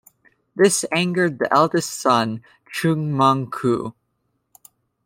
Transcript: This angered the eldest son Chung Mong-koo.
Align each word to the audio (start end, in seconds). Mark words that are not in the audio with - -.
This 0.55 0.83
angered 0.91 1.37
the 1.37 1.53
eldest 1.53 1.91
son 1.91 2.41
Chung 2.71 3.11
Mong-koo. 3.11 3.93